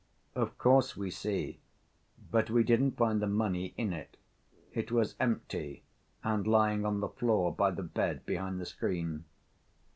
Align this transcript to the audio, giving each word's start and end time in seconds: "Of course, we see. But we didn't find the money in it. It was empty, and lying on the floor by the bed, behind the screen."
"Of 0.33 0.57
course, 0.57 0.97
we 0.97 1.11
see. 1.11 1.59
But 2.31 2.49
we 2.49 2.63
didn't 2.63 2.97
find 2.97 3.21
the 3.21 3.27
money 3.27 3.75
in 3.77 3.93
it. 3.93 4.17
It 4.73 4.91
was 4.91 5.15
empty, 5.19 5.83
and 6.23 6.47
lying 6.47 6.87
on 6.87 7.01
the 7.01 7.07
floor 7.09 7.53
by 7.53 7.69
the 7.69 7.83
bed, 7.83 8.25
behind 8.25 8.59
the 8.59 8.65
screen." 8.65 9.25